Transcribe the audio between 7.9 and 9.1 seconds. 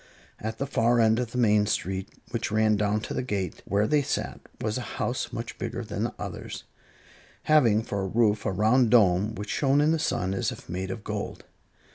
a roof a round